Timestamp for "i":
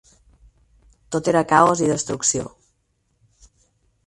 1.85-1.91